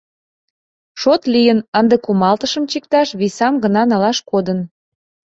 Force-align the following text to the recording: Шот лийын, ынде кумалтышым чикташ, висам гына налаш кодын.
Шот 1.01 1.21
лийын, 1.33 1.59
ынде 1.79 1.95
кумалтышым 2.05 2.63
чикташ, 2.71 3.07
висам 3.19 3.53
гына 3.63 3.81
налаш 3.91 4.17
кодын. 4.29 4.59